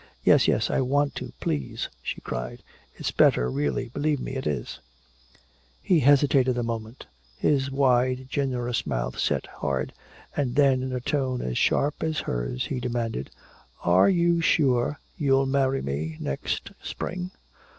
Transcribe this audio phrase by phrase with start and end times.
[0.23, 1.31] "Yes, yes, I want to!
[1.39, 2.63] Please!" she cried.
[2.95, 3.89] "It's better really!
[3.89, 4.79] Believe me, it is"
[5.83, 7.05] He hesitated a moment,
[7.37, 9.93] his wide generous mouth set hard,
[10.35, 13.29] and then in a tone as sharp as hers he demanded,
[13.83, 17.29] "Are you sure you'll marry me next spring?